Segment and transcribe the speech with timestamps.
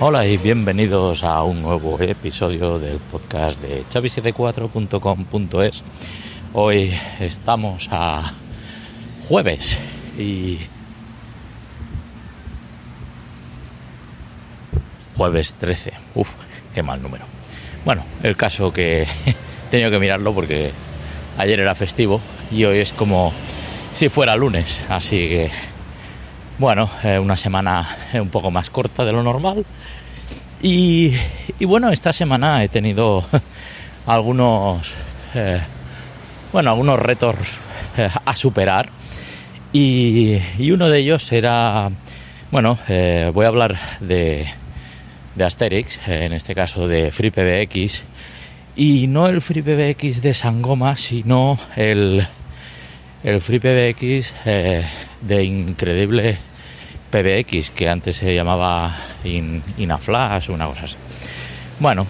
[0.00, 5.82] Hola y bienvenidos a un nuevo episodio del podcast de chavi74.com.es.
[6.52, 8.32] Hoy estamos a
[9.28, 9.76] jueves
[10.16, 10.58] y
[15.16, 15.92] jueves 13.
[16.14, 16.30] Uf,
[16.72, 17.24] qué mal número.
[17.84, 19.34] Bueno, el caso que he
[19.72, 20.70] tenido que mirarlo porque
[21.38, 22.20] ayer era festivo
[22.52, 23.32] y hoy es como
[23.92, 25.50] si fuera lunes, así que
[26.58, 29.64] bueno, eh, una semana un poco más corta de lo normal.
[30.60, 31.12] Y,
[31.60, 33.24] bueno, esta semana he tenido
[34.06, 34.92] algunos,
[35.34, 35.60] eh,
[36.52, 37.60] bueno, algunos retos
[37.96, 38.88] eh, a superar.
[39.72, 40.38] Y,
[40.72, 41.90] uno de ellos era,
[42.50, 42.76] bueno,
[43.32, 44.46] voy a hablar de,
[45.36, 48.04] de Asterix, en este caso de FreePBX.
[48.74, 52.26] Y no el FreePBX de Sangoma, sino el,
[53.22, 54.34] el FreePBX
[55.20, 56.38] de increíble
[57.10, 60.96] PBX, que antes se llamaba In, Inaflash una cosa así.
[61.80, 62.06] Bueno,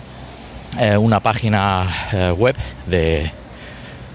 [0.79, 3.31] eh, una página eh, web de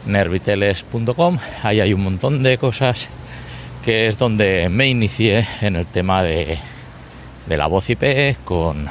[0.05, 3.09] nerviteles.com, ahí hay un montón de cosas
[3.83, 6.57] que es donde me inicié en el tema de,
[7.45, 8.87] de la voz IP con,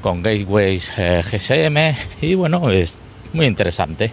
[0.00, 2.98] con gateways eh, GSM y bueno, es
[3.32, 4.10] muy interesante.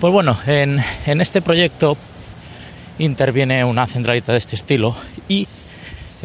[0.00, 1.96] Pues bueno, en, en este proyecto
[2.98, 4.96] interviene una centralita de este estilo
[5.28, 5.48] y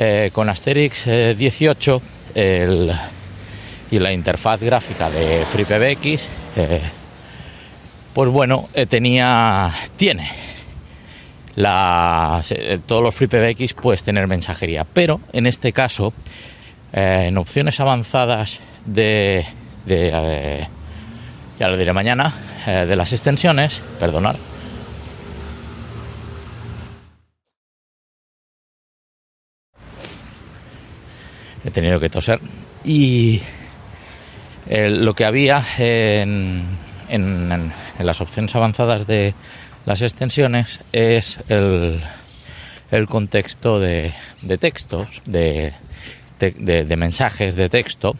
[0.02, 2.02] eh, con Asterix 18
[2.34, 2.90] eh,
[3.92, 6.82] y la interfaz gráfica de FreePBX, eh,
[8.14, 10.32] pues bueno, tenía, tiene
[11.56, 12.42] la,
[12.86, 16.14] todos los FreePBX puedes tener mensajería, pero en este caso,
[16.94, 19.46] en opciones avanzadas de,
[19.86, 20.66] de
[21.60, 22.34] ya lo diré mañana,
[22.66, 24.38] de las extensiones, perdonad,
[31.64, 32.40] he tenido que toser.
[32.84, 33.42] Y
[34.68, 36.64] eh, lo que había en,
[38.00, 39.34] las opciones avanzadas de
[39.86, 42.02] las extensiones es el,
[43.08, 44.14] contexto de,
[44.60, 45.74] textos, de,
[46.98, 48.16] mensajes de texto.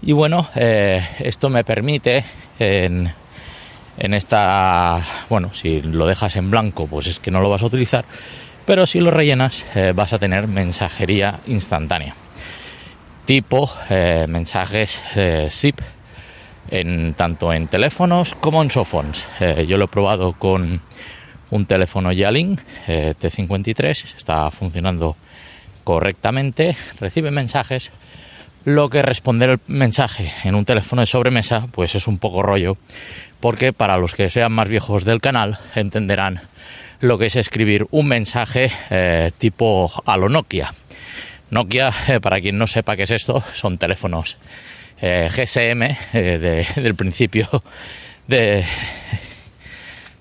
[0.00, 2.24] Y bueno, eh, esto me permite
[2.58, 3.12] en,
[3.98, 7.66] en esta, bueno, si lo dejas en blanco, pues es que no lo vas a
[7.66, 8.04] utilizar,
[8.66, 12.14] pero si lo rellenas, eh, vas a tener mensajería instantánea
[13.24, 15.80] tipo eh, mensajes eh, SIP
[16.70, 19.28] en tanto en teléfonos como en softphones.
[19.40, 20.80] Eh, yo lo he probado con
[21.50, 25.16] un teléfono Yalin T53, está funcionando
[25.84, 27.92] correctamente, recibe mensajes.
[28.64, 32.78] Lo que responder el mensaje en un teléfono de sobremesa, pues es un poco rollo,
[33.40, 36.40] porque para los que sean más viejos del canal entenderán
[37.00, 38.70] lo que es escribir un mensaje
[39.38, 40.72] tipo a lo Nokia
[41.52, 44.38] Nokia, eh, para quien no sepa qué es esto, son teléfonos
[45.02, 45.82] eh, GSM
[46.14, 47.46] eh, del principio
[48.26, 48.64] de,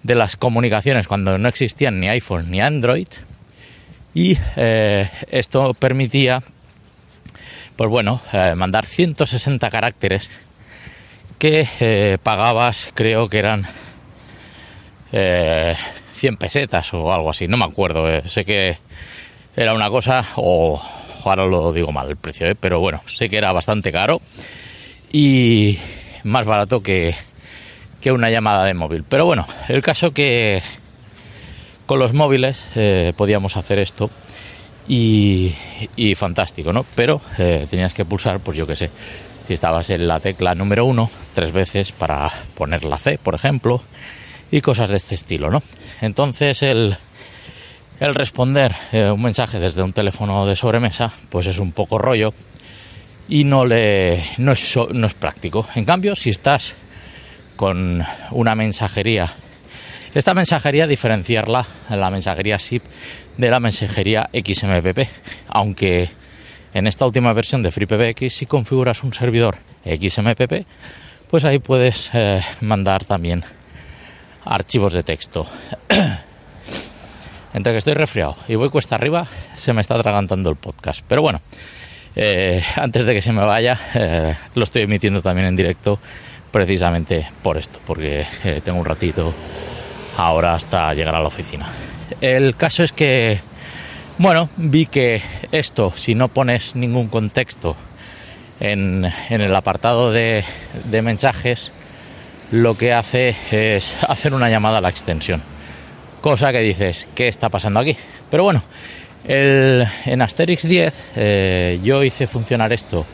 [0.04, 3.08] de las comunicaciones cuando no existían ni iPhone ni Android.
[4.14, 6.44] Y esto permitía
[7.78, 8.20] pues bueno
[8.58, 10.30] mandar 160 caracteres
[11.40, 13.66] que pagabas creo que eran
[15.12, 18.80] 100 pesetas o algo así no me acuerdo sé que
[19.56, 20.82] era una cosa o
[21.30, 22.56] ahora lo digo mal el precio, ¿eh?
[22.56, 24.22] pero bueno, sé que era bastante caro
[25.12, 25.78] y
[26.24, 27.16] más barato que,
[28.00, 29.04] que una llamada de móvil.
[29.08, 30.62] Pero bueno, el caso que
[31.86, 34.10] con los móviles eh, podíamos hacer esto
[34.88, 35.54] y,
[35.96, 36.86] y, fantástico, ¿no?
[36.96, 38.90] Pero eh, tenías que pulsar, pues yo qué sé,
[39.48, 43.82] si estabas en la tecla número uno tres veces para poner la C, por ejemplo,
[44.52, 45.62] y cosas de este estilo, ¿no?
[46.02, 46.98] Entonces el
[48.02, 52.34] el responder eh, un mensaje desde un teléfono de sobremesa, pues es un poco rollo
[53.30, 55.68] y no, le, es práctico.
[55.76, 56.74] En cambio, si estás
[57.56, 59.32] con una mensajería,
[60.16, 62.84] esta mensajería diferenciarla, la mensajería SIP,
[63.38, 65.08] de la mensajería XMPP,
[65.48, 66.10] aunque
[66.74, 70.66] en esta última versión de FreePBX si configuras un servidor XMPP,
[71.30, 73.44] pues ahí puedes eh, mandar también
[74.44, 75.46] archivos de texto.
[77.54, 81.04] entre que estoy resfriado y voy cuesta arriba, se me está atragantando el podcast.
[81.08, 81.42] Pero bueno,
[82.16, 86.00] eh, antes de que se me vaya, eh, lo estoy emitiendo también en directo
[86.52, 89.34] precisamente por esto, porque eh, tengo un ratito
[90.18, 91.68] ahora hasta llegar a la oficina.
[92.20, 93.40] El caso es que,
[94.18, 95.22] bueno, vi que
[95.52, 97.76] esto, si no pones ningún contexto
[98.60, 100.44] en, en el apartado de,
[100.86, 101.72] de mensajes,
[102.52, 105.42] lo que hace es hacer una llamada a la extensión
[106.22, 107.98] Cosa que dices, ¿qué está pasando aquí?
[108.30, 108.62] Pero bueno,
[109.24, 113.08] en Asterix 10 eh, yo hice funcionar esto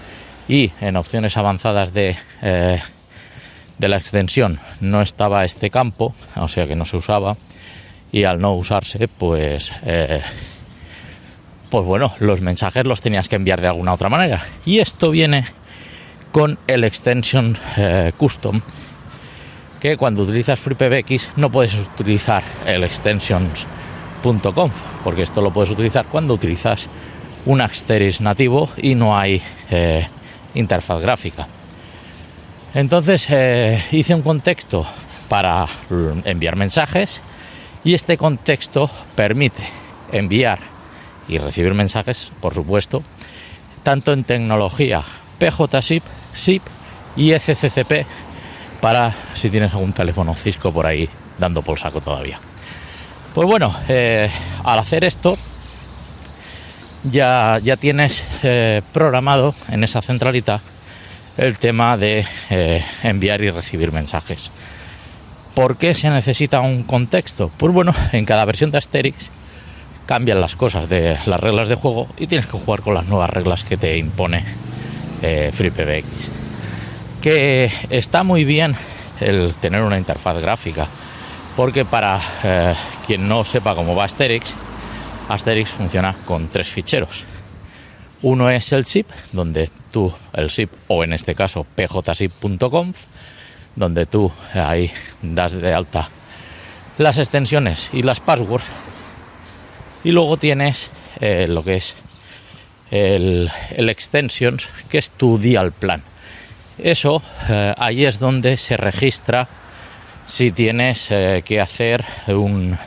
[0.49, 2.79] y en opciones avanzadas de, eh,
[3.77, 7.37] de la extensión no estaba este campo, o sea que no se usaba
[8.11, 10.21] y al no usarse pues eh,
[11.69, 15.45] pues bueno los mensajes los tenías que enviar de alguna otra manera y esto viene
[16.33, 17.57] con el extension
[18.17, 18.61] custom
[19.79, 26.33] que cuando utilizas FreePBX no puedes utilizar el extensions.conf porque esto lo puedes utilizar cuando
[26.33, 26.87] utilizas
[27.45, 30.07] un Asterix nativo y no hay eh,
[30.53, 31.47] interfaz gráfica.
[32.73, 34.85] Entonces eh, hice un contexto
[35.29, 35.65] para
[36.25, 37.21] enviar mensajes
[37.83, 39.63] y este contexto permite
[40.11, 40.59] enviar
[41.27, 43.03] y recibir mensajes, por supuesto,
[43.83, 45.03] tanto en tecnología
[45.39, 46.03] PJSIP,
[46.33, 46.63] SIP
[47.15, 48.05] y SCCP
[48.81, 52.39] para si tienes algún teléfono Cisco por ahí dando por saco todavía.
[53.33, 54.29] Pues bueno, eh,
[54.63, 55.37] al hacer esto
[57.03, 60.59] ya, ya tienes eh, programado en esa centralita
[61.37, 64.49] el tema de eh, enviar y recibir mensajes.
[65.53, 67.51] ¿Por qué se necesita un contexto?
[67.57, 69.29] Pues bueno, en cada versión de Asterix
[70.07, 73.29] cambian las cosas de las reglas de juego y tienes que jugar con las nuevas
[73.29, 74.43] reglas que te impone
[75.21, 76.46] FreePBX.
[77.27, 78.75] Que está muy bien
[79.19, 80.87] el tener una interfaz gráfica
[81.57, 82.75] porque para eh,
[83.05, 84.55] quien no sepa cómo va Asterix,
[85.27, 87.25] Asterix funciona con tres ficheros.
[88.21, 92.97] Uno es el zip, donde tú, el zip, o en este caso pjzip.conf,
[93.75, 94.91] donde tú ahí
[95.21, 96.09] das de alta
[96.97, 98.65] las extensiones y las passwords.
[100.03, 101.95] Y luego tienes eh, lo que es
[102.91, 106.03] el, el, extensions, que es tu dial plan.
[106.77, 107.21] Eso,
[107.77, 109.47] ahí es donde se registra
[110.27, 112.77] si tienes eh, que hacer un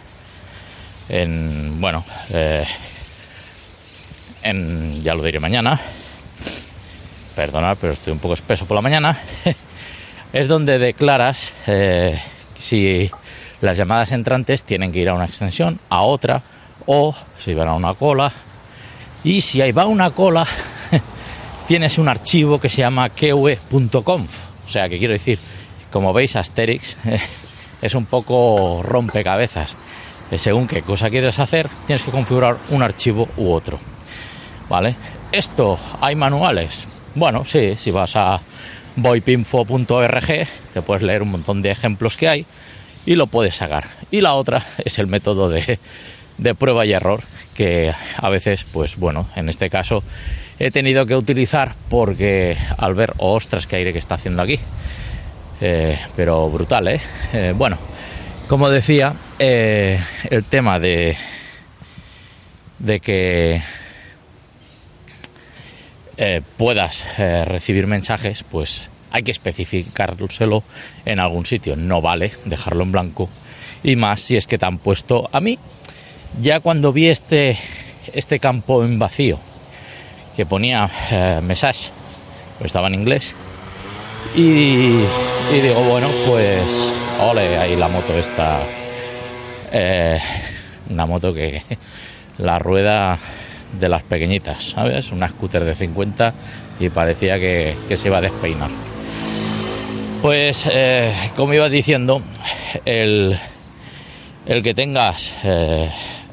[1.08, 2.64] en, bueno eh,
[4.42, 5.80] en, ya lo diré mañana.
[7.34, 9.18] Perdonad pero estoy un poco espeso por la mañana.
[10.32, 12.16] Es donde declaras eh,
[12.54, 13.10] si
[13.60, 16.40] las llamadas entrantes tienen que ir a una extensión a otra
[16.86, 18.32] o si van a una cola
[19.24, 20.46] y si ahí va una cola
[21.70, 24.34] tienes un archivo que se llama keue.conf
[24.66, 25.38] o sea que quiero decir
[25.92, 26.96] como veis, Asterix
[27.82, 29.76] es un poco rompecabezas.
[30.32, 33.78] Eh, según qué cosa quieres hacer, tienes que configurar un archivo u otro.
[34.68, 34.96] ¿Vale?
[35.30, 36.88] Esto, ¿hay manuales?
[37.14, 38.40] Bueno, sí, si vas a
[38.96, 40.26] voipinfo.org
[40.74, 42.46] te puedes leer un montón de ejemplos que hay
[43.06, 43.86] y lo puedes sacar.
[44.10, 45.78] Y la otra es el método de,
[46.36, 47.22] de prueba y error
[47.60, 50.02] que a veces, pues bueno, en este caso
[50.58, 54.58] he tenido que utilizar porque al ver, oh, ostras, qué aire que está haciendo aquí
[55.60, 57.02] eh, pero brutal, ¿eh?
[57.34, 57.52] ¿eh?
[57.54, 57.76] Bueno,
[58.48, 61.18] como decía, eh, el tema de,
[62.78, 63.60] de que
[66.56, 70.64] puedas recibir mensajes, pues hay que especificárselo
[71.04, 71.76] en algún sitio.
[71.76, 73.28] No vale dejarlo en blanco.
[73.82, 75.58] Y más si es que te han puesto a mí.
[76.40, 77.58] Ya cuando vi este,
[78.12, 79.38] este campo en vacío
[80.36, 80.90] que ponía
[81.42, 81.90] message,
[82.58, 83.34] pues estaba en inglés,
[84.36, 85.02] y,
[85.52, 86.62] digo, bueno, pues,
[87.20, 88.60] ole, ahí la moto está.
[89.72, 90.18] Eh,
[90.88, 91.62] una moto que
[92.38, 93.18] la rueda
[93.78, 95.10] de las pequeñitas, ¿sabes?
[95.10, 96.34] Una scooter de 50
[96.78, 98.70] y parecía que, se iba a despeinar.
[100.22, 102.22] Pues, eh, como iba diciendo,
[102.84, 103.38] el,
[104.46, 105.90] el que tengas eh,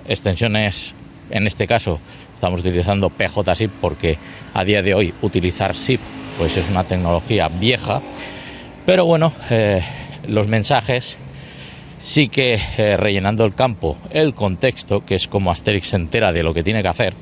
[0.08, 0.94] extensiones,
[1.30, 2.00] en este caso
[2.34, 4.18] estamos utilizando PJSIP porque
[4.54, 6.00] a día de hoy utilizar SIP
[6.38, 8.02] pues es una tecnología vieja,
[8.86, 9.82] pero bueno, eh,
[10.28, 11.18] los mensajes
[12.00, 16.44] sí que eh, rellenando el campo, el contexto, que es como Asterix se entera de
[16.44, 17.14] lo que tiene que hacer,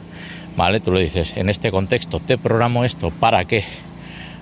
[0.58, 0.82] ¿vale?
[0.82, 3.64] Tú le dices, en este contexto te programo esto para que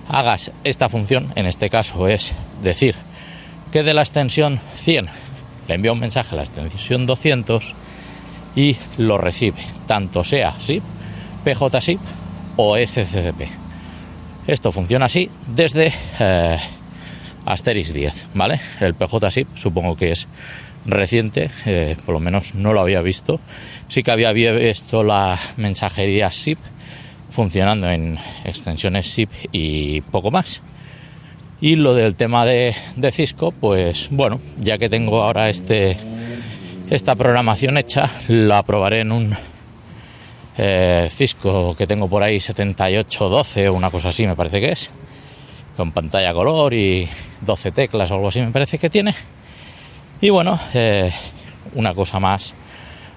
[0.08, 2.32] hagas esta función, en este caso es
[2.62, 2.96] decir
[3.72, 5.06] que de la extensión 100
[5.68, 7.74] le envía un mensaje a la extensión 200
[8.56, 10.82] y lo recibe, tanto sea SIP,
[11.44, 12.00] PJSIP
[12.56, 13.42] o SCCP.
[14.46, 16.58] Esto funciona así desde eh,
[17.46, 18.60] Asterix 10, ¿vale?
[18.80, 20.28] El PJ SIP supongo que es
[20.86, 23.40] reciente, eh, por lo menos no lo había visto.
[23.88, 26.58] Sí que había visto la mensajería SIP
[27.30, 30.62] funcionando en extensiones SIP y poco más.
[31.60, 35.96] Y lo del tema de, de Cisco, pues bueno, ya que tengo ahora este
[36.90, 39.36] esta programación hecha, la probaré en un
[40.56, 44.90] eh, Cisco que tengo por ahí 7812 o una cosa así me parece que es
[45.76, 47.08] con pantalla color y
[47.40, 49.14] 12 teclas o algo así me parece que tiene
[50.20, 51.12] y bueno eh,
[51.74, 52.54] una cosa más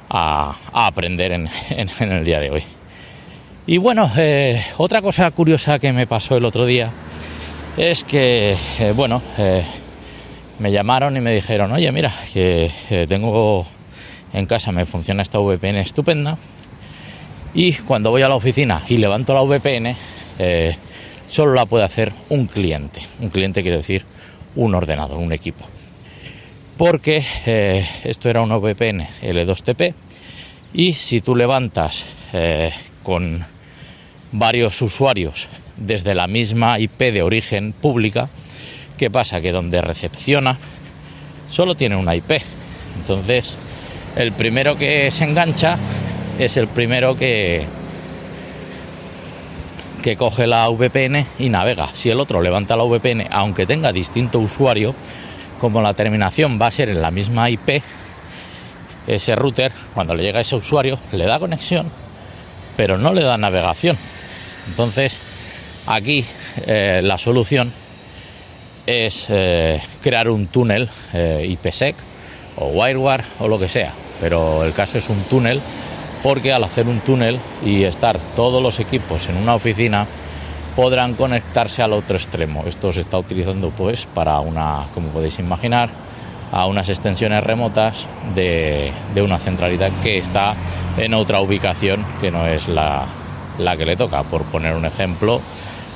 [0.09, 1.49] a, aprender en,
[1.99, 2.63] el día de hoy.
[3.65, 6.89] Y bueno, eh, otra cosa curiosa que me pasó el otro día
[7.75, 8.55] es que,
[8.95, 9.21] bueno,
[10.59, 12.71] me llamaron y me dijeron, oye, mira, que
[13.07, 13.65] tengo
[14.33, 16.37] en casa, me funciona esta VPN estupenda,
[17.53, 19.95] y cuando voy a la oficina y levanto la VPN,
[21.27, 23.01] solo la puede hacer un cliente.
[23.19, 24.05] Un cliente quiere decir
[24.55, 25.65] un ordenador, un equipo.
[26.77, 29.93] Porque eh, esto era un VPN L2TP
[30.73, 32.71] y si tú levantas eh,
[33.03, 33.45] con
[34.31, 35.47] varios usuarios
[35.77, 38.29] desde la misma IP de origen pública,
[38.97, 39.41] ¿qué pasa?
[39.41, 40.57] Que donde recepciona
[41.49, 42.41] solo tiene una IP.
[42.99, 43.57] Entonces,
[44.15, 45.77] el primero que se engancha
[46.39, 47.65] es el primero que,
[50.01, 51.89] que coge la VPN y navega.
[51.93, 54.95] Si el otro levanta la VPN, aunque tenga distinto usuario,
[55.59, 57.81] como la terminación va a ser en la misma IP,
[59.07, 61.89] ese router, cuando le llega a ese usuario, le da conexión,
[62.75, 63.97] pero no le da navegación.
[64.67, 65.21] Entonces,
[65.85, 66.25] aquí
[66.65, 67.71] eh, la solución
[68.87, 71.95] es eh, crear un túnel eh, IPsec
[72.55, 75.61] o WireWare o lo que sea, pero el caso es un túnel
[76.23, 80.07] porque al hacer un túnel y estar todos los equipos en una oficina,
[80.75, 82.63] podrán conectarse al otro extremo.
[82.67, 85.89] Esto se está utilizando pues para una, como podéis imaginar,
[86.51, 90.53] a unas extensiones remotas de, una centralidad que está
[90.97, 93.07] en otra ubicación que no es la,
[93.77, 94.23] que le toca.
[94.23, 95.41] Por poner un ejemplo,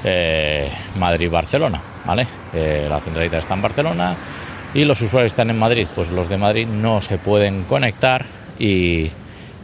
[0.03, 2.27] eh, Madrid-Barcelona, ¿vale?
[2.53, 4.15] Eh, la centralidad está en Barcelona
[4.74, 5.88] y los usuarios están en Madrid.
[5.93, 8.25] Pues los de Madrid no se pueden conectar
[8.60, 9.10] y,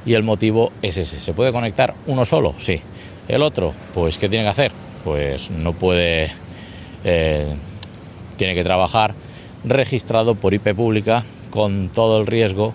[0.06, 1.20] y el motivo es ese.
[1.20, 2.54] ¿Se puede conectar uno solo?
[2.58, 2.82] Sí.
[3.28, 4.72] El otro, pues ¿qué tiene que hacer?
[5.08, 6.30] pues no puede,
[7.06, 7.46] eh,
[8.36, 9.14] tiene que trabajar
[9.64, 12.74] registrado por IP pública con todo el riesgo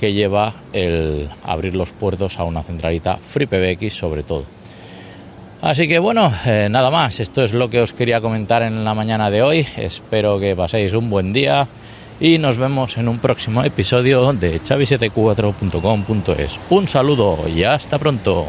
[0.00, 4.44] que lleva el abrir los puertos a una centralita FreePBX sobre todo.
[5.64, 8.92] Así que bueno, eh, nada más, esto es lo que os quería comentar en la
[8.92, 9.66] mañana de hoy.
[9.78, 11.66] Espero que paséis un buen día
[12.20, 16.60] y nos vemos en un próximo episodio de chavi74.com.es.
[16.68, 18.48] Un saludo y hasta pronto.